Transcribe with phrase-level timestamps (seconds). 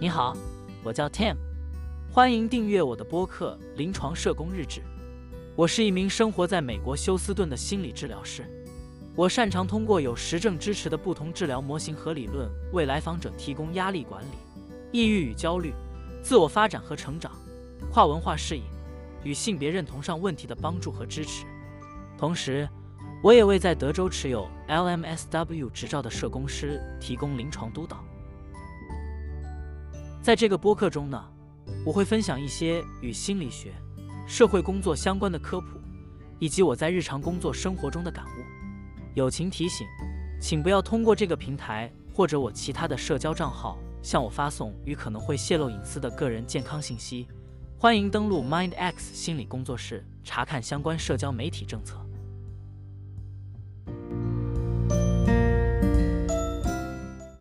[0.00, 0.32] 你好，
[0.84, 1.34] 我叫 Tim，
[2.12, 4.80] 欢迎订阅我的播客《临床社工日志》。
[5.56, 8.46] 我是一名生活在美国休斯顿的心理治疗师，
[9.16, 14.28] 我擅长通过有实证支持的不同治疗模型和理论，为来访者提供压力管理、
[14.92, 15.74] 抑郁与焦虑、
[16.22, 17.32] 自我发展和成长、
[17.90, 18.62] 跨文化适应
[19.24, 21.44] 与性别认同上问题的帮助和支持。
[22.16, 22.68] 同时，
[23.20, 28.04] 我也为在德州持有 LMSW 执照的社工师提供临床督导。
[30.28, 31.24] 在这个播客中呢，
[31.86, 33.72] 我会分享一些与心理学、
[34.26, 35.80] 社会工作相关的科普，
[36.38, 38.44] 以及我在日常工作生活中的感悟。
[39.14, 39.86] 友情提醒，
[40.38, 47.26] 请不要通过这个平台或者我其他的社交账号向我发送与可能会泄露隐私的个人健康信息。
[47.78, 51.98] 欢迎登录 MindX 心理工作室查看相关社交媒体政策。